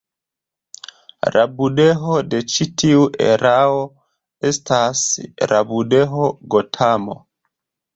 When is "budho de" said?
1.59-2.41